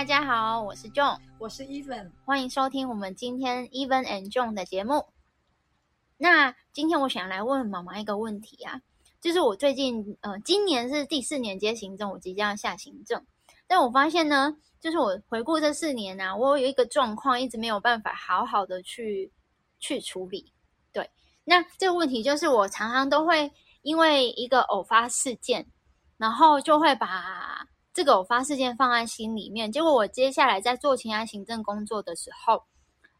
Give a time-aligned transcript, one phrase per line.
[0.00, 5.04] 大家好，我是 John，我是 Even，欢迎收听我们今天 Even and John 的节目。
[6.16, 8.80] 那今天我想来问妈妈一个问题啊，
[9.20, 13.22] 就是我最近呃，今年是第四年接行政，我即将要下行政，
[13.66, 19.30] 但我发现呢，就是我回顾这四年呢，我有一个状况一直没有办法好好的去
[19.80, 20.50] 去处理。
[20.94, 21.10] 对，
[21.44, 25.66] 那这个问题就是我常常都会因为一个偶发事件，
[26.16, 27.66] 然后就会把。
[27.92, 32.62] 这个偶发事件放在心里面，结果我接下来在做其他行政工作的时候，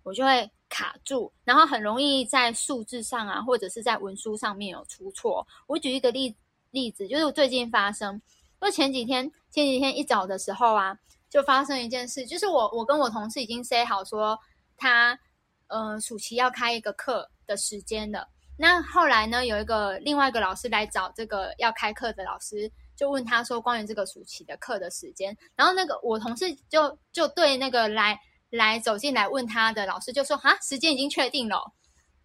[0.04, 5.44] 我就会卡住，然后很容易在数字上啊，或者是在文书上面有出错。
[5.66, 6.34] 我举一个例
[6.70, 8.22] 例子，就是最近发生，
[8.60, 10.96] 就前几天前几天一早的时候啊，
[11.28, 14.38] 就发生一件事，就是我我跟我同事已经 say 好说
[14.76, 15.18] 他
[15.66, 22.70] 呃暑期要开一个课的时间了，那后来呢有一个另外一个老师来找这个要开课的老师。
[23.00, 28.20] 就问他说关于这个暑期的课的时间，然后那个我同事就就对那个来
[28.50, 31.72] 来走进来问他的老师就说哈时间已经确定了，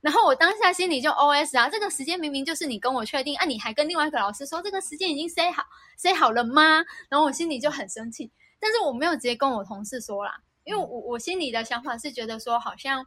[0.02, 5.64] 然后我当下心里就 O S 啊，这个时间明明就是你跟我确定啊，你还跟另外一个老师说这个时间已经 say 好
[5.98, 6.84] say 好了吗？
[7.10, 13.06] 然后我心里就很生气，但是我没有直接跟我同事说啦，因为我我心里的想法是觉得说好像，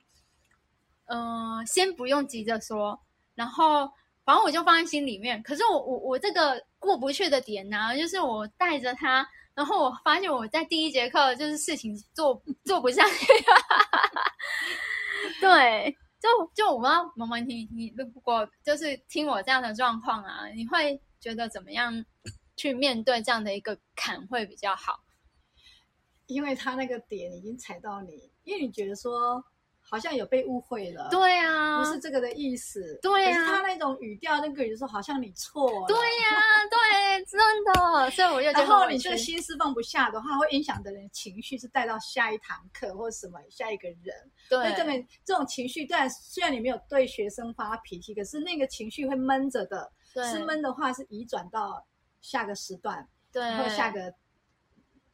[1.04, 2.98] 嗯，先不用急着说，
[3.34, 3.90] 然后。
[4.28, 13.26] 反正我就放在心里面，可是我我我这个过不去的点呢，就是我带着他，然后我发现我在第一节课就是事情做做不下去，
[15.40, 22.04] 对，就就我妈妈妈，你你如果就是听我这样的状况啊，你会觉得怎么样
[22.54, 25.00] 去面对这样的一个坎会比较好？
[26.26, 29.42] 因为他那个点已经踩到你，因为你觉得说。
[29.90, 36.36] 好像有被误会了，对啊，不是这个的意思，对啊，他那种语调，那个语说好像你错了，对呀，
[36.70, 49.90] 对，真的，所以我就然后你这个心思放不下的话，会影响的人情绪是带到下一堂课或者什么下一个人，对，这边这种情绪，但虽然你没有对学生发脾气，可是那个情绪会闷着的，
[50.30, 51.82] 是闷的话是移转到
[52.20, 54.12] 下个时段，对，或下个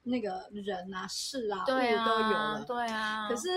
[0.02, 3.48] 那个人啊事啊物都有了，对啊，可是。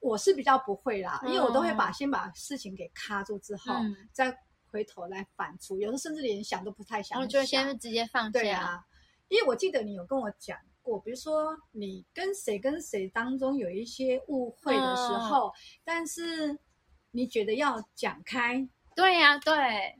[0.00, 3.74] 我是比较不会啦，因为我都会把先把事情给卡住之后，
[4.12, 4.34] 再
[4.70, 5.78] 回头来反刍。
[5.78, 8.82] 有时候甚至连想都不太想，我就先直接放对啊，
[9.28, 15.52] 因为我记得你有跟我讲过，比如说你跟谁跟谁当中有一些误会的时候，
[15.84, 16.58] 但是
[17.10, 18.66] 你觉得要讲开。
[18.96, 19.54] 对呀，对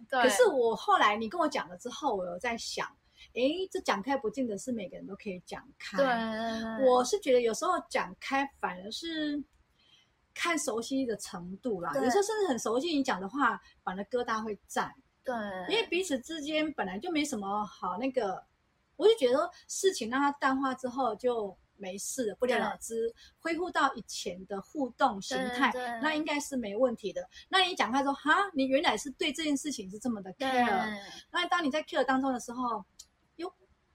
[0.09, 0.23] 对。
[0.23, 2.87] 可是我后来你跟我讲了之后，我有在想，
[3.35, 5.99] 哎，这讲开不见得是每个人都可以讲开。
[5.99, 9.45] 对，我是觉得有时候讲开反而是。
[10.43, 14.91] 看熟悉的程度啦，有时候甚至很熟悉，你讲的话反而疙瘩会在。
[15.23, 15.35] 对，
[15.69, 18.43] 因为彼此之间本来就没什么好那个，
[18.97, 25.71] 我就觉得事情让它淡化之后就没事了，不了了之，恢复到以前的互动形态，
[26.01, 27.21] 那应该是没问题的。
[27.51, 30.99] 那你讲开说哈，你原来是对这件事情是这么的 care，
[31.31, 32.83] 那当你在 care 当中的时候，
[33.37, 33.53] 哟，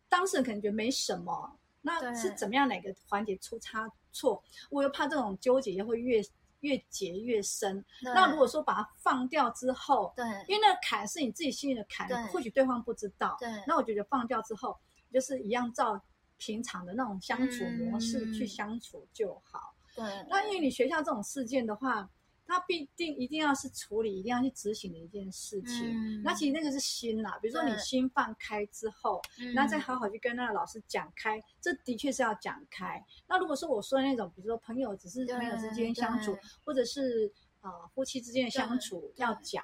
[0.08, 1.58] 当事人可能觉得没什么。
[1.82, 4.42] 那是怎么样哪个环节出差错？
[4.72, 6.24] 我又怕这种纠结会越
[6.62, 7.84] 越结越深。
[8.02, 13.36] 那如果说把它放掉之后，对，因为那个坎是你自己心里的坎，或许对方不知道。
[13.40, 14.76] 对，那我觉得放掉之后，
[15.12, 16.02] 就是一样照
[16.38, 19.76] 平常的那种相处模式去相处就好。
[19.94, 22.10] 对，那因为你学校这种事件的话。
[22.48, 26.22] 他必定一定要是处理，一定要去执行的一件事情。
[26.24, 29.22] 那其实那个是心啦，比如说你心放开之后，
[29.54, 33.04] 那再好好去跟那个老师讲开，这的确是要讲开。
[33.28, 37.32] 那如果说我说的那种，比如说朋友只是朋友之间相处，或者是
[37.62, 39.64] 啊夫妻之间的相处要讲，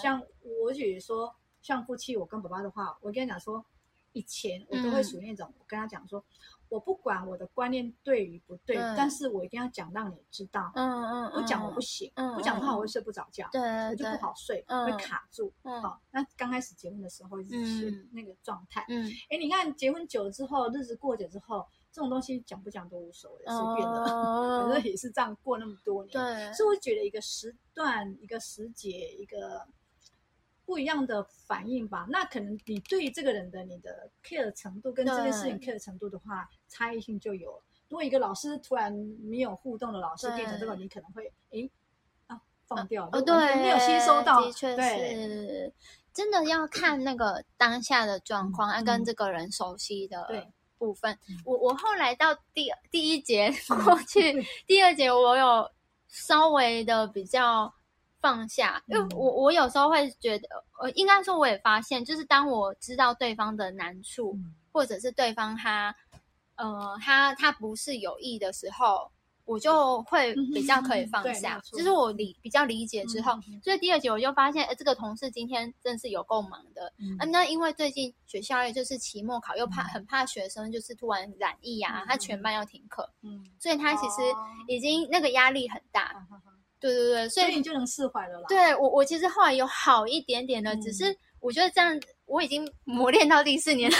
[0.00, 0.22] 像
[0.62, 3.64] 我举说像夫妻，我跟爸爸的话，我跟他讲说，
[4.12, 6.24] 以前我都会属于那种，我跟他讲说。
[6.68, 10.72] 我不管我的观念对与不对，但是我一定要讲让你知道。
[10.74, 15.52] 嗯嗯不讲我不行，不讲的话我会睡不着觉，对，我就不好睡，会卡住。
[15.82, 18.86] 好，那刚开始结婚的时候是那个状态。
[18.88, 24.06] 嗯，哎，你看结婚久了之后，日子过久之后，这种东西讲不讲都无所谓，随便的。
[24.06, 29.68] 反正也是这样过那么多年，对，所以我觉得一个时段、一个时节、一个。
[30.72, 37.62] 不一样的反应吧，那可能你对这个人的你的 care 程度跟这件事情 care 程度的话，差异性就有。
[37.90, 38.90] 如果一个老师突然
[39.22, 41.70] 没有互动的老师变成这个，你可能会诶
[42.26, 45.70] 啊放掉，哦对，没有吸收到，的确是，
[46.14, 50.26] 真的要看那个当下的状况，要跟这个人熟悉的
[50.78, 51.18] 部分。
[51.44, 53.52] 我我后来到第第一节
[53.84, 55.70] 过去，第二节我有
[56.08, 57.74] 稍微的比较。
[58.22, 60.48] 放下，因为我我有时候会觉得，
[60.80, 64.38] 呃，应该说我也发现，就是当我知道对方的难处，
[64.70, 65.94] 或者是对方他，
[66.54, 69.10] 呃，他他不是有意的时候，
[69.44, 71.60] 我就会比较可以放下。
[71.72, 73.32] 就是我理比较理解之后，
[73.62, 76.92] 所以第二节我就发现，哎，这个同事今天真是有够忙的。
[76.98, 83.10] 嗯，那因为最近学校也就是期末考，又怕很怕学生就是突然染疫啊，他全班要停课。
[83.22, 84.22] 嗯，所以他其实
[84.68, 86.24] 已经那个压力很大。
[86.82, 88.46] 对对对，所以你就能释怀了啦。
[88.48, 91.96] 对我，我其实后来有好一点点的，只是我觉得这样
[92.26, 93.96] 我已经磨练到第四年了，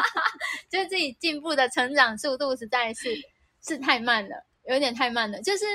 [0.70, 3.14] 就是自己进步的成长速度实在是
[3.60, 5.42] 是太慢了，有点太慢了。
[5.42, 5.66] 就是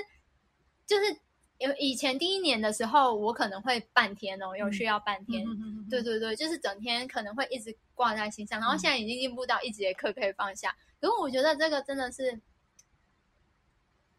[0.88, 1.16] 就是
[1.60, 5.45] 有以前第一年的时候，我可能会半天哦，有需要半天。
[5.88, 10.75] 对对对，就是整天可能会一直挂在心上，然后现在已经进步到一节课可以放下。
[11.00, 12.42] 可是我觉得这个真的是，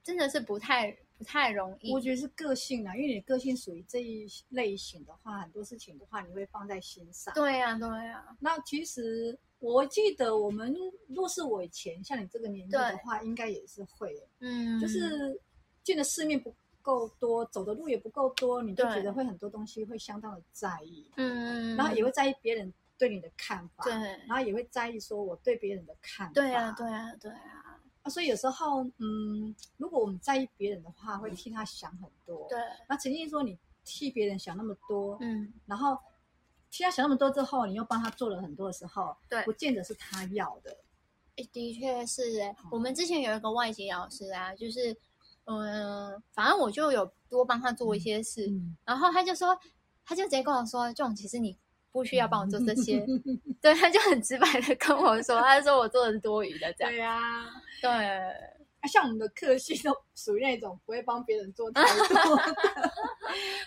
[0.04, 0.96] 真的是不太。
[1.20, 7.34] 不太容易，我觉得是个性啊，因为你个性属于这一类型的话，很多事情的话你会放在心上。
[7.34, 8.24] 对呀，对呀。
[8.38, 10.74] 那其实我记得我们
[11.08, 15.38] 若是我以前像你这个年纪的话，应该也是会，嗯，就是
[15.84, 23.92] 见的世面不够多，走的路也不够多，你就觉得会很多东西会相当的在意，嗯，然后也会在意别人对你的看法，对，
[24.26, 27.69] 然后也会在意说我对别人的看法，对呀，对呀，对呀。
[28.02, 32.46] 啊，所以有时候，嗯，如果我们在意别人的话，会替他想很多。
[32.48, 32.58] 对。
[32.88, 35.98] 那曾经说你替别人想那么多，嗯，然后
[36.70, 40.76] 替他想那么多之后，你又帮他做了很多的时候，对，不见得是他要的。
[41.52, 44.96] 的确是哎，我们之前有一个外籍老师啊，就是，
[45.44, 48.50] 嗯，反正我就有多帮他做一些事，
[48.84, 49.58] 然后他就说，
[50.04, 51.56] 他就直接跟我说，这种其实你。
[51.92, 53.04] 不需要帮我做这些，
[53.60, 56.92] 对，他就很直白的跟我说，他说我做的是多余的，这样。
[56.92, 57.46] 对呀，
[57.82, 61.82] 对，像我们的客系都属于那种不会帮别人做太
[62.24, 62.54] 多的。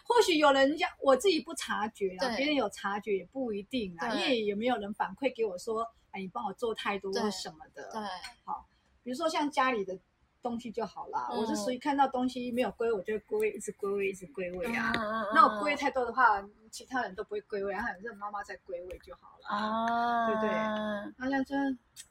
[0.06, 7.90] 或许有人家我自己不察觉啊，别人有察觉也不一定啊，因为有没有人反馈给我说，哎，你帮我做太多什么的。
[7.92, 8.02] 对，
[8.46, 8.68] 好，
[9.04, 9.98] 比如说像家里的。
[10.44, 14.92] 东西就好了，我是属于看到东西没有归，我就归位，一直归位，一直归位啊。
[15.34, 20.52] 那我归位太多的话，其他人都不会归位，然后让妈妈在归位就好了，啊，对不对？
[21.18, 21.56] 那像这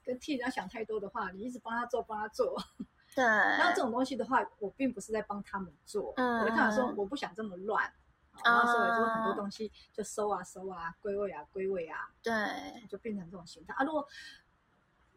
[0.02, 2.56] 跟替人家想太多的话，你一直帮他做，帮他做。
[3.14, 3.22] 对。
[3.22, 7.92] 然后这种东西的话，我并不是在帮他们做，我跟他说我不想这么乱，
[8.42, 12.32] 然后所以说很多东西就收啊收啊，归位啊归位啊，对，
[12.88, 13.84] 就变成这种形态啊。
[13.84, 14.08] 如果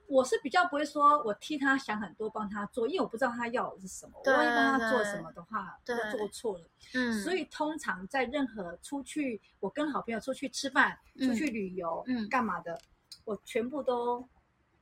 [0.07, 4.21] 我是比较不会说，我替他想很多，帮他做，因为我不知道他要的是什么。
[4.23, 6.69] 我万一帮他做什么的话，就做错了。
[6.93, 12.79] 嗯，所以通常在任何出去，我跟好朋友出去吃饭、出去旅游、嗯，干嘛的，
[13.23, 14.27] 我全部都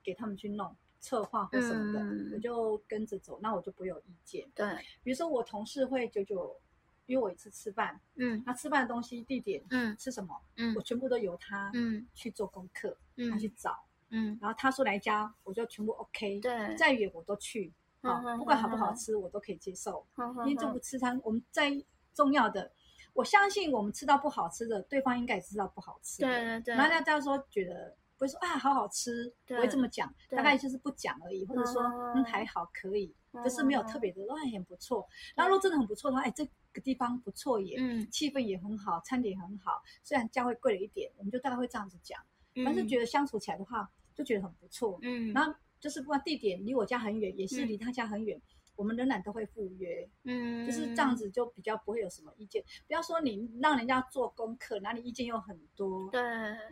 [0.04, 4.46] 给他们去弄策划或什么的，我就跟着走，那我就不会有意见。
[4.54, 6.60] 对，比如说我同事会久久
[7.06, 13.78] 约我一次吃饭，嗯，那吃饭的东西、地点，嗯，吃什么，嗯，我全部都由他，嗯，去做功课，嗯，他去找。
[14.16, 16.40] 嗯，然后他说来家，我就全部 OK。
[16.40, 20.06] 对，再远我都去，好，不管好不好吃，我都可以接受。
[20.46, 21.72] 因为这不吃餐，我们在
[22.14, 22.72] 重要的，
[23.14, 26.22] 我相信我们吃到不好吃的，对方应该也知道不好吃。
[26.22, 26.76] 对对对。
[26.76, 31.82] 然后大家说觉得不会说啊好好吃，不会这么讲，大概就是不讲而已，或者说
[32.16, 35.08] 嗯还好可以，就是没有特别的，都很不错。
[35.36, 42.22] 然后如果真的很不错的话，哎这个地方不错也，嗯，气氛也很好，餐点很好，虽然价位贵了一点，我们就大概会这样子讲，
[42.64, 43.90] 但是觉得相处起来的话。
[44.16, 48.42] 就觉得很不错，嗯，然后就是不管地点离我家很远，也是离他家很远，
[48.76, 52.64] 我们仍然都会赴约，嗯，就是这样子就比较不会有什么意见。
[52.88, 56.22] 不要说你让人家做功课，哪里意见又很多，对，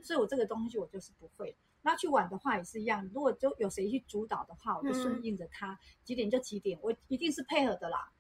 [0.04, 1.56] 所以我这个东西我就是不会。
[1.84, 8.12] 那去玩的话也是一样，如果就有谁去主导的话，我就顺应着他，几点就几点，我一定是配合的啦，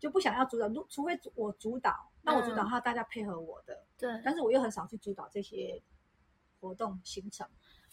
[0.00, 5.80] 就不想要主导，如除非我主导，那我主导的话大家配合我的，对，但是我又很少去主导这些
[6.60, 7.46] 活动行程。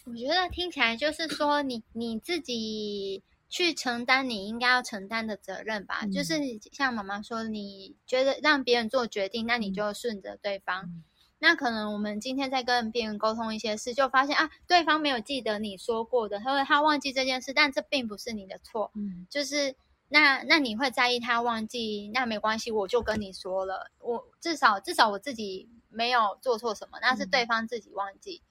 [0.06, 6.06] 我觉得听起来就是说，你你自己去承担你应该要承担的责任吧。
[6.08, 6.40] 就是
[6.72, 11.04] 像妈妈说，你觉得让别人做决定，那你就顺着对方。
[11.38, 18.92] 那可能我们今天在跟别人沟通一些事，就发现啊，对方没有记得你说过的，他说他忘记这件事，但这并不是你的错。
[18.96, 19.76] 嗯，就是
[20.10, 28.42] 那那你会在意他忘记，那没关系，我就跟你说了，我至少至少我自己没有做错什么，那是对方自己忘记，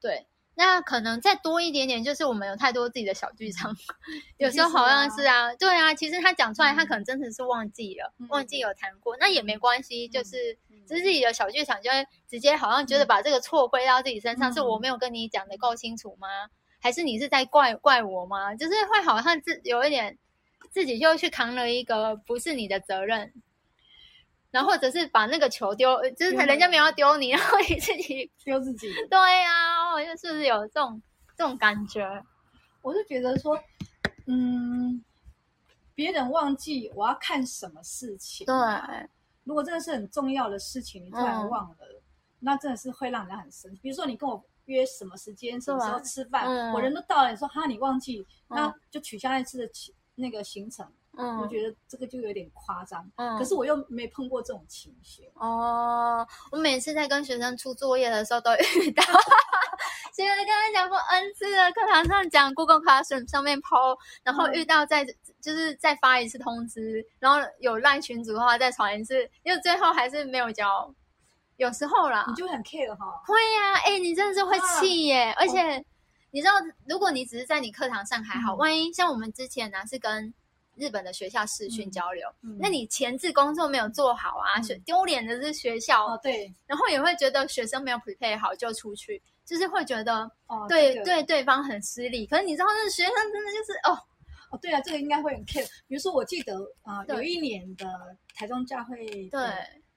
[0.00, 0.26] 对。
[0.58, 3.72] 那可能再多一点点，就是我们有太多自己的小剧场，
[4.38, 16.26] 有时候好像是啊，对啊，其实他讲出来，他可能真的是忘记了，忘记有谈过，那也没关系，就是只是自己的小剧场，就会直接好像觉得把这个错归到自己身上，是我没有跟你讲的够清楚吗？
[16.80, 18.52] 还是你是在怪怪我吗？
[18.56, 20.18] 就是会好像自有一点
[20.72, 23.32] 自己就去扛了一个不是你的责任。
[24.50, 28.88] 然后或者是把那个球丢，就是人家没有丢你，然后你自己 丢自己。
[29.10, 31.00] 对呀，我就是不是有这种
[31.36, 32.24] 这种感觉。
[32.80, 33.58] 我是觉得说，
[34.26, 35.04] 嗯，
[35.94, 38.46] 别人忘记我要看什么事情。
[38.46, 38.54] 对，
[39.44, 41.76] 如果真的是很重要的事情，你突然忘了，
[42.40, 43.80] 那真的是会让人很生气。
[43.82, 49.70] 比如说你跟我约什么时间、什么时候吃饭，我人都到了，你说哈你忘记，那就取消那次的
[50.14, 50.90] 那个行程。
[51.16, 53.08] 嗯，我觉得这个就有点夸张。
[53.16, 55.28] 嗯，可是我又没碰过这种情形。
[55.34, 59.02] 哦，我每次在跟学生出作业的时候都遇到。
[60.12, 65.04] 其 实跟他讲过 N 次的课堂上讲 Google Classroom 上面抛，然后遇到再
[65.40, 70.94] 就是再发一次通知，然后有赖群组的话再传一次，因为最后还是没有交。
[71.56, 73.06] 有时候啦，你就很 care 哈。
[73.26, 75.34] 会呀，哎，你真的是会气耶！
[75.36, 75.84] 而且
[76.30, 76.52] 你知道，
[76.88, 80.32] 如果你只是在你课堂上还好，万一像我们之前呢是跟。
[80.78, 84.62] 日本的学校视讯交流，那你前置工作没有做好啊？
[84.62, 90.30] 学丢脸的是学校哦，对，然后也会觉得学生没有 prepare 好就出去，就是会觉得
[90.68, 92.26] 对对对方很失礼。
[92.26, 93.98] 可是你知道，那学生真的就是哦
[94.50, 95.68] 哦，对啊，这个应该会很 care。
[95.86, 97.86] 比如说，我记得啊，有一年的
[98.34, 99.40] 台中教会对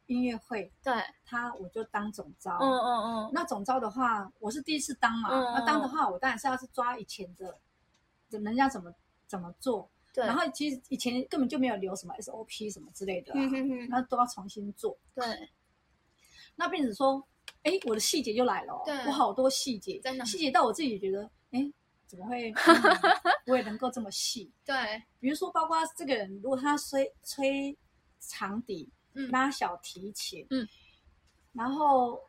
[0.08, 0.94] 音乐会，对
[1.26, 3.32] 他我就当总招，嗯嗯嗯。
[3.32, 7.58] 那总招的话，我是第一次当嘛，那当的话，我当然是要是抓以前的，
[8.30, 8.94] 人家怎么
[9.28, 9.90] 怎么做。
[10.14, 13.34] 然后其实以前根本就没有留什么 SOP 什么之类的，
[13.90, 14.98] 那都要重新做。
[15.16, 15.24] 对，
[16.56, 17.26] 那变成说，
[17.64, 18.74] 哎，我的细节就来了，
[19.08, 21.72] 我好多细节，真的细节到我自己也觉得，哎，
[22.08, 22.54] 怎么会
[23.48, 24.52] 我也能够这么细？
[24.66, 27.78] 对，比如说包括这个人，如果他吹吹
[28.20, 28.90] 长笛，
[29.30, 30.68] 拉小提琴，嗯，
[31.54, 32.22] 然后。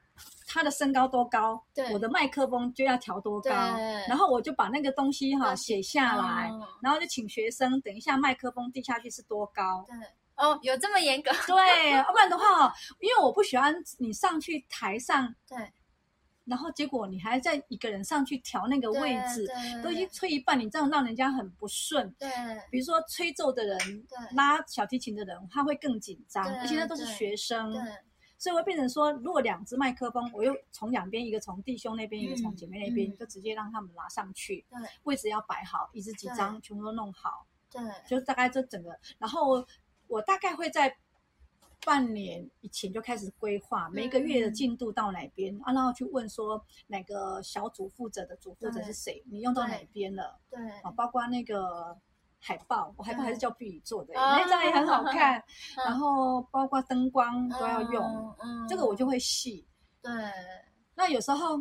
[0.46, 1.62] 他的身高多高，
[1.92, 3.50] 我的麦克风就要调多高，
[4.06, 6.50] 然后我就把那个东西哈写下来，
[6.82, 9.82] 然后就请学生等一下麦克风递下去是多高。
[9.88, 9.96] 对，
[10.36, 11.30] 哦，有这么严格？
[11.46, 15.56] 对，要不然的话，因为我不喜欢你上去台上，对，
[16.44, 19.48] 然后结果你还在一个人上去调那个位置，
[19.82, 22.14] 都已经吹一半，你这样让人家很不顺。
[22.18, 22.28] 对，
[22.70, 23.78] 比如说吹奏的人，
[24.34, 27.72] 拉小提琴的人，他会更紧张，而且那都是学生。
[28.42, 34.64] 所以会变成说，如果两只麦克风，我又从两边，一个从弟兄那边，一个从姐妹那边，就直接让他们拿上去。
[34.68, 37.46] 对，位置要摆好，椅子几张全部都弄好。
[37.70, 39.64] 对，就大概这整个，然后
[40.08, 40.92] 我大概会在
[41.84, 50.40] 半年以前就开始规划每一个月的进度到哪边啊，然后去问说哪个小组负责的组负责是谁，你用到哪边了？
[50.50, 51.96] 对，啊，包括那个。
[52.44, 55.42] 海报，我海报还是叫碧宇做的，那张也很好 看。
[55.76, 58.36] 然后包括灯光都要用，
[58.68, 59.64] 这个我就会细。
[60.02, 60.10] 对，
[60.96, 61.56] 那有时候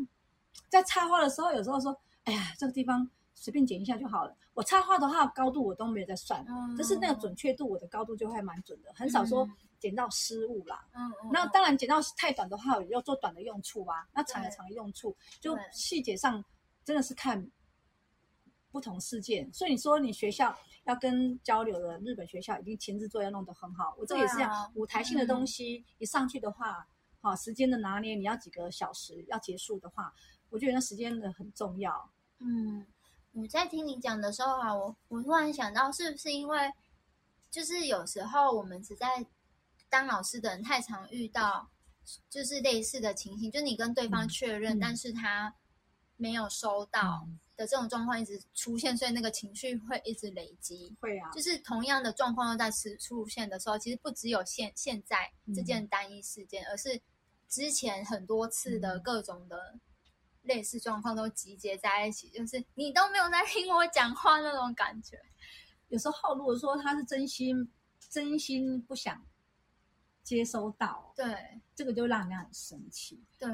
[0.70, 4.36] 在插花的时候，有时候说，哎呀，这个地方随便剪一下就好了。
[4.56, 6.44] 我插花的话，高度我都没有在算，
[6.76, 9.48] 但是那个准确度，我的高度就会蛮准的，很少说
[9.80, 10.84] 剪到失误啦。
[10.94, 11.30] 嗯嗯。
[11.32, 14.08] 那当然剪到太短的话，要做短的用处啊。
[14.14, 16.44] 那长的长的用处，就细节上
[16.84, 17.48] 真的是看
[18.72, 19.51] 不同事件。
[19.54, 20.58] 所以你说你学校。
[20.86, 24.72] 要跟交流的日本学校已经前置作业弄得很好，我这也是这样。
[24.74, 26.88] 舞台性的东西一上去的话，
[27.20, 30.12] 好时间的拿捏，你要几个小时要结束的话，
[30.50, 32.12] 我觉得那时间的很重要。
[32.40, 32.84] 嗯，
[33.34, 36.72] 我在听你讲的时候啊，我我突然想到，是不是因为
[37.51, 39.24] 就是有时候我们只在
[39.88, 41.70] 当老师的人太常遇到，
[42.28, 45.54] 就是类似的情形，就你跟对方确认，但是他
[46.22, 47.28] 没有收到。
[47.58, 50.96] 的这种状况一直出现，所以那个情绪会一直累积。
[51.00, 57.00] 会啊，就是同样的状况又在出出现的时候，其实不只有现现在这件单一事件，而是
[57.48, 59.78] 之前很多次的各种的
[60.42, 65.22] 类似状况都集结在一起，就是你都没有在听我讲话那种感觉。
[65.90, 67.72] 有时候，如果说他是真心
[68.10, 69.24] 真心不想
[70.24, 73.24] 接收到，对这个就让人家很生气。
[73.38, 73.48] 对。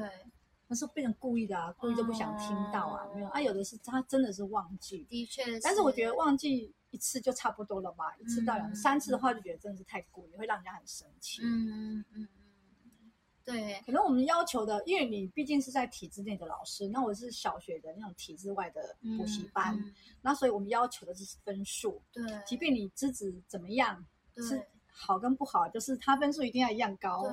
[0.70, 11.40] 那是变成故意的啊，故意就不想听到啊，没有啊，有的是他真的是忘记，的确，但是我觉得忘记一次就差不多了吧，一次到两三次的话，就觉得真的是太故意，会让人家很生气。
[11.42, 12.28] 嗯嗯嗯，
[13.44, 19.74] 对，可能我们要求的，因为你毕竟是在体制内的老师，那我是小学的那种体制外的补习班，
[20.20, 24.04] 那所以我们要求的就是分数，对，即便你资质怎么样，
[24.36, 27.24] 是好跟不好，就是他分数一定要一样高，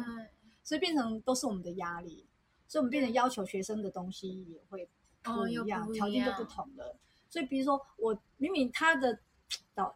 [0.63, 2.25] 所以变成都是我们的压力。
[2.67, 4.87] 所以，我们变成要求学生的东西也会
[5.21, 6.95] 不一样，条件就不同了。
[7.29, 9.19] 所以，比如说，我明明他的
[9.73, 9.95] 导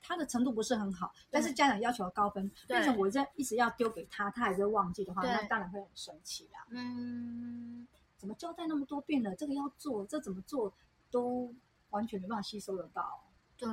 [0.00, 6.66] 他的程度不是很好，但是家长要求高分，变成我这一直要丢给他，他还是忘记的话，那当然会很生气啦。
[6.70, 9.34] 嗯，怎么交代那么多遍了？
[9.36, 10.72] 这个要做，这怎么做
[11.10, 11.54] 都
[11.90, 13.24] 完全没办法吸收得到。
[13.58, 13.68] 对，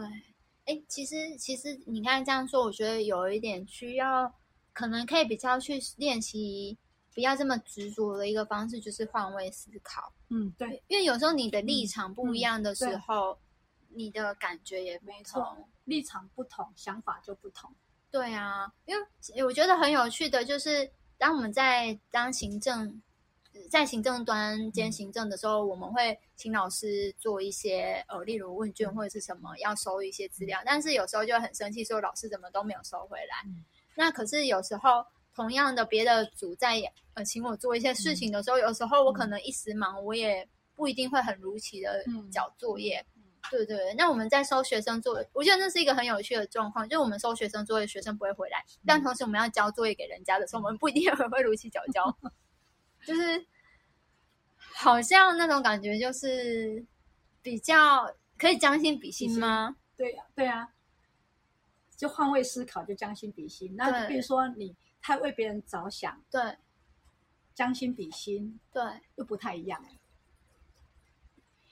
[0.66, 4.34] 哎，其实其实你看这样说，我觉得有一点需要，
[4.74, 6.78] 可能可以比较去练习。
[7.16, 10.14] 不要这么执着的一个方式，就是换位思考。
[10.30, 13.36] 嗯，对，因为有时候你的立场不一样的时候，
[13.90, 17.74] 你的感觉也没错，立场不同，想法就不同。
[18.12, 23.02] 对啊，因为我觉得很有趣的就是，当我们在当行政。
[23.72, 30.60] 在行政端兼行政的时候，我们会请老师做一些呃，例如问卷或者是什么，要收一些资料。
[30.66, 33.50] 但是有时候就很生气，说老师怎么都没有收回来。
[33.96, 36.82] 那可是有时候同样的别的组在
[37.14, 43.06] 呃请我做一些事情的时候，有时候我可能一时忙，我也不一定会很如期的交作业。
[43.52, 52.18] 对对，那我们在收学生作业，我觉得那是一个很有趣的状况，就是我们收学生作业，学生不会回来，但同时我们要交作业给人家的时候，我们不一定会如期交交。
[53.06, 53.46] 就是
[54.58, 56.84] 好像那种感觉，就是
[57.44, 59.76] 比较可以将心比心吗？
[59.96, 60.68] 对呀，对呀，
[61.96, 63.72] 就换位思考，就将心比心。
[63.76, 64.76] 那比如说你
[65.06, 66.58] 太为别人着想，对，
[67.54, 68.82] 将心比心，对，
[69.18, 69.86] 又不太一样。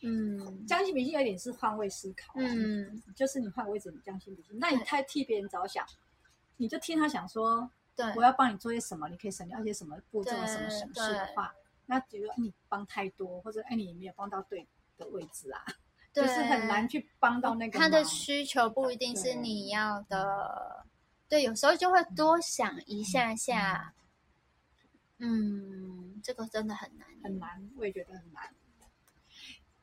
[0.03, 4.55] 嗯，将心比心有点是换位思考，嗯，就是你换位置，你将心比心。
[4.59, 5.83] 那你太替别人着想，
[6.57, 7.67] 你就听他想说。
[7.95, 11.51] 对，我要帮你做些什么，你可以省掉一些什么步骤、什么省事的话，
[11.87, 15.63] 那觉得你帮太多，或者哎你没有帮到对的位置啊，
[16.13, 17.79] 就是很难去帮到那个。
[17.79, 20.85] 他的需求不一定是你要的，
[21.33, 23.95] 对，有时候就会多想一下下。
[25.17, 28.53] 嗯，这个真的很难，很难，我也觉得很难。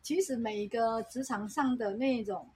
[0.00, 2.48] 其实每一个职场上的那种。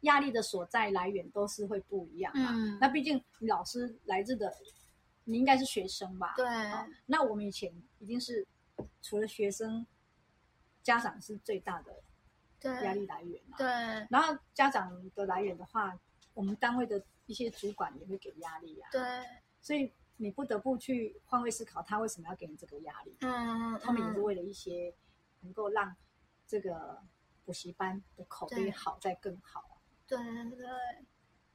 [0.00, 2.50] 压力的所在来源都是会不一样嘛？
[2.80, 4.52] 那毕竟老师来自的，
[5.22, 6.34] 你应该是学生吧？
[6.36, 6.44] 对。
[7.06, 8.44] 那我们以前一定是
[9.00, 9.86] 除了学生，
[10.82, 12.02] 家长是最大的
[12.82, 13.56] 压力来源嘛？
[13.56, 13.66] 对。
[14.10, 15.96] 然后家长的来源的话，
[16.34, 18.88] 我们单位的一些主管也会给压力啊。
[18.92, 19.00] 对。
[19.60, 23.16] 所以你不得不去换位思考，他为什么要给你这个压力？
[23.20, 23.78] 嗯。
[23.80, 24.92] 他们也是为了一些
[25.40, 25.94] 能够让
[26.46, 26.98] 这个
[27.44, 29.80] 补习班的口碑好，再更好。
[30.06, 30.18] 对
[30.56, 30.66] 对，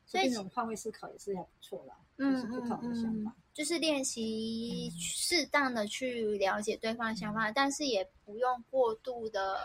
[0.06, 1.96] 所以这种换位思考也是很不错啦。
[2.18, 9.60] 嗯嗯嗯，就是练习适当的去了解对方的想法，但是也不用过度的，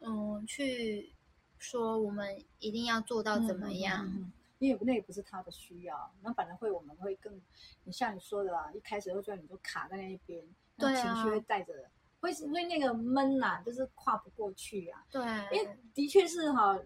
[0.00, 1.14] 嗯，去
[1.58, 4.30] 说我们一定要做到怎么样，
[4.66, 6.14] 因为那也不是他的需要。
[6.22, 7.40] 那反而会我们会更，
[7.84, 10.44] 你像你说的啊，一开始会觉得你就卡在那一边，
[10.76, 11.72] 对情绪会带着，
[12.20, 15.04] 会因为那个闷呐，就是跨不过去啊。
[15.10, 15.22] 对，
[15.52, 16.78] 因为的确是哈。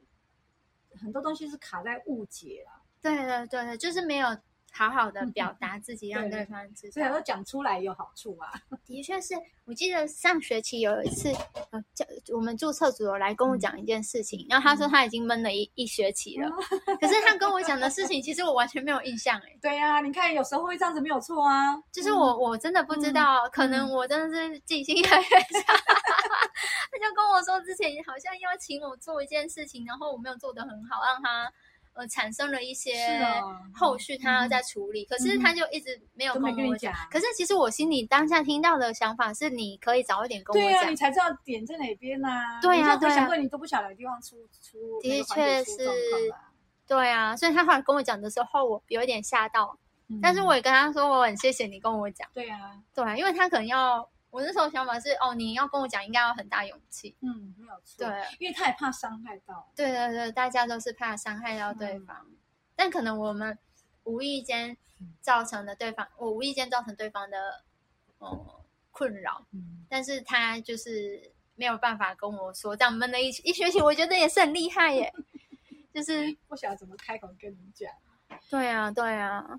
[0.98, 4.36] 很多东西是卡在误解了，对对对就是没有
[4.78, 6.92] 好好的表达自己，让对方知道。
[6.92, 8.52] 所以说讲出来有好处啊。
[8.86, 11.32] 的确是我记得上学期有一次，
[11.70, 16.48] 呃，叫我们注册组有来跟我讲一件事情，然后他说他已经闷了一一学期了，
[17.00, 19.56] 可是他跟我讲的事情，其实我完全没有印象哎。
[19.60, 25.74] 对呀，你看有时候会这样子没有错啊，就是我我真的不知道，可能我真的是记性越来越差。
[26.90, 31.52] 他就跟我说，之前好像邀请我做一件事情，然后我没有做得很好，让他
[31.98, 32.94] 呃产生了一些
[33.74, 35.04] 后续，他要再处理。
[35.04, 36.94] 可是他就一直没有跟我讲。
[37.10, 42.28] 可是其实我心里当下听到的想法是，你可以早一点跟我讲，你才知道点在哪边呢？
[42.62, 45.90] 对呀，对呀，你都不晓得地方出出的确是，
[46.86, 47.36] 对啊。
[47.36, 49.76] 所以他后来跟我讲的时候，我有一点吓到，
[50.22, 52.28] 但是我也跟他说，我很谢谢你跟我讲。
[52.32, 54.08] 对啊，对啊，因为他可能要。
[54.30, 57.16] 我那时候想法是，哦，你要跟我讲，应该要很大勇气。
[57.20, 58.06] 嗯，没有错。
[58.06, 59.72] 对，因为他也怕伤害到。
[59.74, 62.26] 对对对，大家都是怕伤害到对方，
[62.76, 63.58] 但可能我们
[64.04, 64.76] 无意间
[65.20, 67.64] 造成的对方，我无意间造成对方的
[68.18, 69.46] 哦困扰。
[69.52, 75.12] 嗯，但是他就是没有办法跟我说，这样闷了一一学期，我觉得也是很厉害耶。
[75.94, 77.90] 就是不晓得怎么开口跟你讲。
[78.50, 79.58] 对啊，对啊。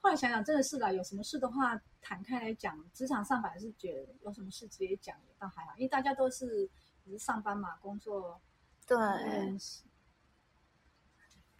[0.00, 1.78] 后来想想，真的是啦，有什么事的话。
[2.08, 6.70] 坦开来讲，职场上反而是觉得有什么事直接讲也倒还好，因为大家都是
[7.04, 8.40] 只是上班嘛，工作
[8.86, 8.96] 对，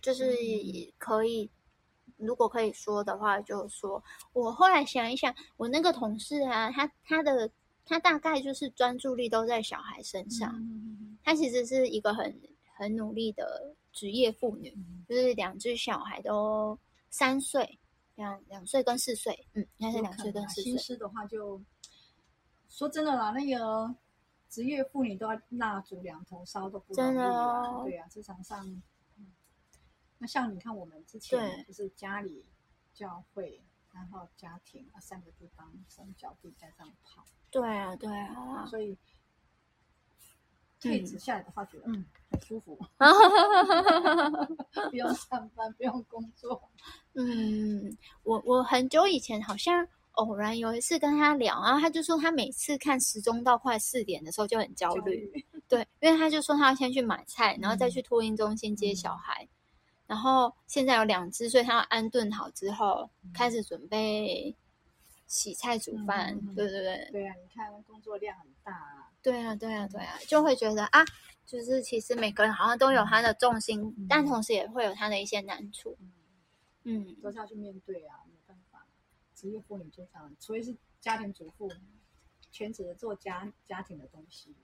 [0.00, 0.24] 就是
[0.98, 1.50] 可以，
[2.16, 4.00] 如果可以说的话，就说。
[4.32, 7.50] 我后来想一想，我那个同事啊，他他的
[7.85, 10.54] 他大概就是专注力都在小孩身上，
[11.24, 12.40] 他其实是一个很
[12.76, 14.78] 很努力的职业妇女，
[15.09, 16.78] 就是两只小孩都
[17.11, 17.80] 三岁。
[18.16, 20.64] 两两岁跟四岁，嗯，应该是两岁跟四岁。
[20.64, 21.62] 心思的话，就
[22.68, 23.94] 说真的啦，那个
[24.48, 27.83] 职业妇女都要蜡烛两头烧，都不容易啊。
[27.85, 28.83] 对啊，职场上，
[30.18, 32.44] 那像你看，我们之前就是家里、
[32.92, 37.24] 教会，然后家庭啊三个地方三脚地在这样跑。
[37.50, 38.98] 对啊，对啊，所以。
[40.80, 42.78] 退职下来的话，觉得嗯很舒服，
[44.90, 46.60] 不用上班，不用工作。
[47.14, 59.48] 嗯，我我很久以前好像偶然有一次跟他聊，然后他就说他每次看时钟到快四点的时候就很焦虑，对，因为他就说他要先去买菜，然后再去托婴中心接小孩，
[60.06, 64.54] 然后现在有两只，所以他要安顿好之后，开始准备
[65.26, 66.38] 洗菜煮饭。
[66.54, 68.72] 对对对，对啊，你看工作量很大。
[68.72, 69.05] 啊。
[69.26, 71.04] 对啊，对啊，对啊，就会觉得啊，
[71.44, 75.98] 就是其实每个人好像都有他的重心，但同时也会有他的一些难处。
[76.84, 78.86] 嗯，都是要去面对啊，没办法，
[79.34, 81.68] 职业妇女就这样，除非是家庭主妇，
[82.52, 84.54] 全职的做家家庭的东西，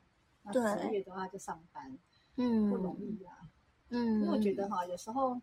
[0.45, 1.99] 那职业的话就上班，
[2.37, 3.51] 嗯，不容易啊，
[3.89, 5.43] 嗯，因为我觉得哈，有时候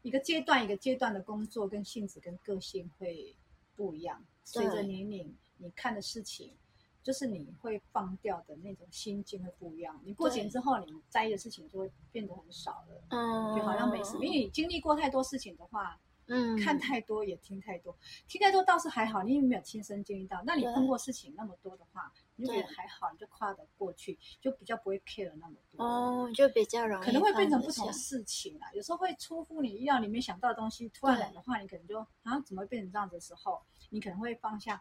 [0.00, 3.36] 一个阶段一个阶段的工作跟性质跟个性会
[3.76, 6.56] 不一样，随着年龄，你看的事情。
[7.02, 10.00] 就是你会放掉的那种心境会不一样。
[10.04, 14.14] 你过节之后，你在意的事情就会变得很少了，嗯，就好像没事。
[14.16, 17.96] 因为你经历过太多事情的话，嗯，看太多也听太多，
[18.28, 20.40] 听太多倒是还好，你有没有亲身经历到？
[20.46, 25.84] 那你碰过事情那么多的话，你就觉得还好，你就跨得过去，就比较不会 care 那么多。
[25.84, 27.04] 哦，就比较容易。
[27.04, 33.60] 可能会变成不同的事情啊，有时候会出乎你意料，你没想到的东西，突然来的话，你可能就啊，怎么会变成这样子的时候，
[33.90, 34.80] 你可能会放下。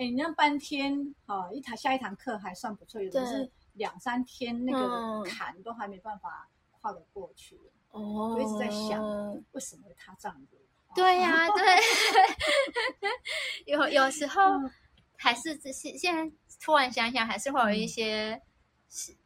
[0.00, 7.60] 哎，你那半天啊，一堂下一堂课还算不错，有的是两三天那个坎都还没办法跨得过去。
[7.90, 9.04] 哦，我一直在想，
[9.52, 10.56] 为什么他这样子？
[10.94, 11.76] 对呀， 对，
[13.76, 14.42] 有有时候
[15.18, 18.40] 还是这些，现在突然想想，还是会有一些，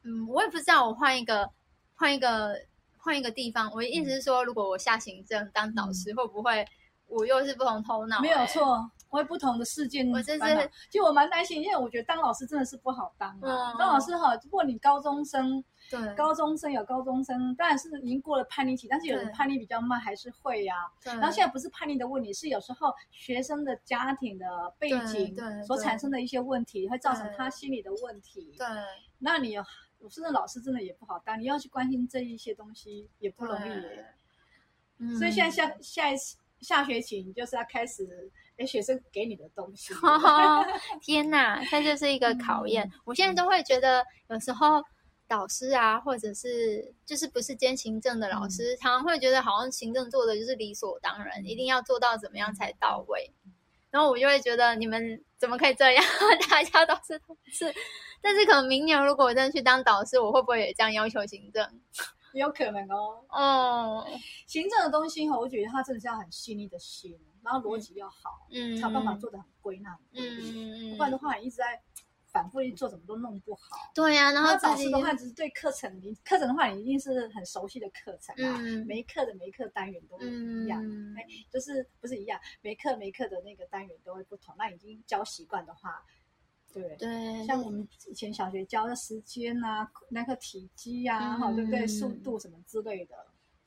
[0.02, 1.48] 嗯，我也不知道，我换一个，
[1.94, 2.60] 换一个，
[2.98, 3.70] 换一个地方。
[3.72, 6.66] 我的意思是说，如果我下行政当导师，会不会
[7.06, 8.20] 我又是不同头脑？
[8.20, 8.90] 没有错。
[9.14, 13.74] 会不同的事件，我真是，就我蛮担心，因为我觉得当老师真的是不好当啊。
[13.78, 20.74] 当老师哈，如果你高中生，对，高中生有高中生，当然是已经过了叛逆期，但是有人叛逆比较慢，还是会呀。
[21.04, 24.46] 然后现在不是叛逆的问题，是有时候学生的家庭的
[24.78, 28.54] 背景所产生的一些问题，会造成他心理的问题。
[28.58, 28.66] 对，
[29.18, 29.56] 那你
[30.00, 33.70] 我是老师真的也不好当，你要去关心这一些东西也不容易。
[35.18, 38.30] 所以现在下下一次下学期，你就是要开始。
[38.56, 39.92] 哎，学生给你的东西，
[41.02, 42.90] 天哪，这就是一个考验。
[43.04, 44.82] 我现在都会觉得，有时候
[45.26, 53.32] 导师啊，或者是就是不是兼行政的老师，常常会觉得好像行政做的就是理所当然，一定要做到怎么样才到位。
[53.90, 56.04] 然后我就会觉得，你们怎么可以这样？
[56.50, 57.72] 大家都是同事，
[58.20, 61.80] 但是可能明年如果我真的去当导师，我会不会也这样要求行政？
[62.34, 63.24] 有可能哦。
[63.28, 64.06] 哦，
[64.46, 67.16] 行政的东西哈，我觉得它真的是要很细腻的心。
[67.44, 71.80] 然后逻辑要好，嗯，才有办法做的很归纳，嗯，不然的话，你一直在
[72.26, 73.92] 反复去做，怎么都弄不好。
[73.94, 80.82] 对呀，然后老师的话，只是对课程，你课程的话，你一定是很熟悉的课程啊，每一课的每一课单元都一样，
[81.16, 84.54] 哎，就是不是一样，每课每课的那个单元都会不同。
[84.58, 86.02] 那已经教习惯的话，
[86.72, 91.86] 对对，像我们以前小学教的时间啊，那个体积呀，哈，对不对？
[91.86, 93.14] 速度什么之类的。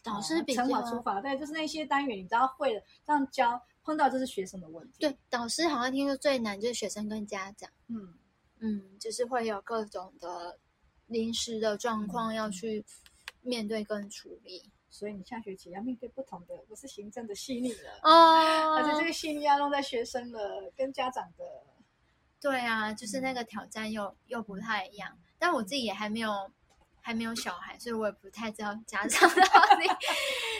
[0.08, 5.00] 导师比较乘法除法，对，就是那些单元，你只要会了，这样教，碰到就是学生的问题。
[5.00, 8.14] 对，导师好像听说最难就是学生跟家长，嗯
[8.60, 10.58] 嗯，就是会有各种的
[11.08, 12.86] 临时的状况要去
[13.42, 21.46] 面对跟处理，所以你下学期要面对不同的，不是行政的细腻了哦，而且这个细腻要弄在学生的跟家长的。
[22.40, 26.50] 对啊，就是那个挑战又又不太一样，但我自己也还没有。
[27.08, 29.88] 还没有小孩，所以我也不太知道家长 到底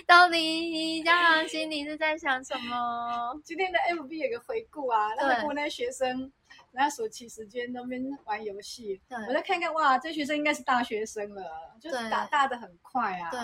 [0.06, 3.38] 到底家长心里是在想什么。
[3.44, 6.32] 今天的 FB 有个回顾啊，那回顾那学生，
[6.72, 13.30] 那暑期时间那边玩游戏，我再看看，哇，这学生应该是大学生了，就是打大的很快啊。
[13.30, 13.42] 对，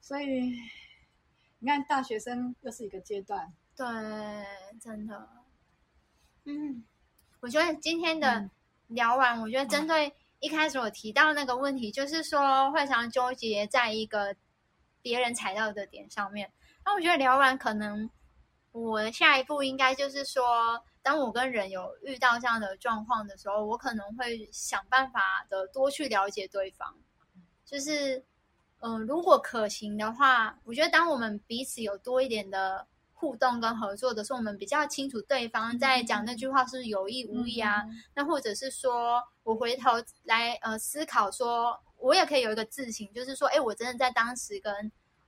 [0.00, 0.54] 所以
[1.58, 3.52] 你看大学生又是一个阶段。
[3.76, 3.86] 对，
[4.80, 5.28] 真的。
[6.44, 6.82] 嗯，
[7.40, 8.48] 我觉得今天的
[8.86, 10.14] 聊完，我觉得针对。
[10.40, 14.34] 一开始我提到那个问题，就是说会常纠结在一个
[15.02, 16.52] 别人踩到的点上面。
[16.84, 18.08] 那我觉得聊完，可能
[18.72, 26.94] 我下一步应该就是说，当我跟人有遇到这样的状况的时候，我可能会想办法的多去了解对方。
[27.64, 28.24] 就是，
[28.80, 32.86] 嗯，如果可行的话，我觉得当我们彼此有多一点的。
[33.18, 37.82] 互动跟合作的时候，我们比较清楚对方在讲那句话是有意无意啊。
[38.14, 39.92] 那或者是说我回头
[40.24, 44.70] 来呃思考，说我也可以有一个自省，就是说，哎，我真的在当时跟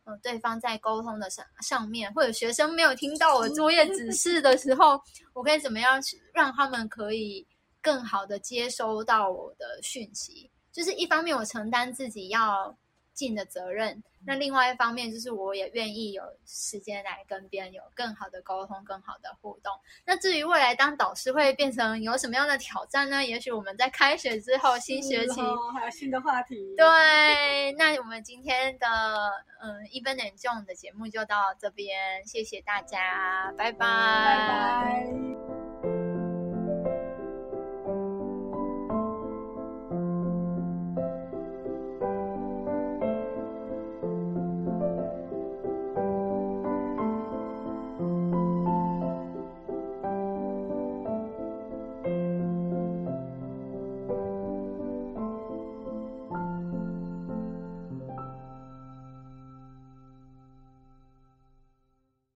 [0.04, 5.00] 呃对方在沟通的上上面，或者学生没有听到我作业指示的时候，
[5.32, 5.98] 我可以怎么样
[6.34, 7.46] 让他们可以
[7.80, 10.50] 更好的接收到我的讯息？
[10.70, 12.76] 就是一方面我承担自己要。
[13.18, 14.00] 尽的责任。
[14.24, 19.72] 那另外一方面，就是我也愿意有时间来跟别人有更好的沟通、更好的互动。
[20.04, 23.24] 那至于未来当导师会变成有什么样的挑战呢？
[23.24, 25.40] 也许我们在开学之后，新学期
[25.74, 26.56] 还有新的话题。
[26.76, 28.86] 对，那我们今天的
[29.60, 35.67] 嗯一分点钟的节目就到这边，谢谢大家，拜拜，拜拜。